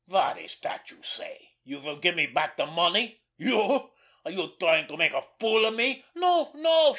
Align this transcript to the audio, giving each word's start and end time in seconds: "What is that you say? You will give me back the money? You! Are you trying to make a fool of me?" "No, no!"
"What 0.07 0.39
is 0.39 0.55
that 0.63 0.89
you 0.89 1.03
say? 1.03 1.53
You 1.63 1.77
will 1.79 1.97
give 1.97 2.15
me 2.15 2.25
back 2.25 2.57
the 2.57 2.65
money? 2.65 3.21
You! 3.37 3.93
Are 4.25 4.31
you 4.31 4.55
trying 4.59 4.87
to 4.87 4.97
make 4.97 5.13
a 5.13 5.21
fool 5.39 5.65
of 5.65 5.75
me?" 5.75 6.03
"No, 6.15 6.49
no!" 6.55 6.89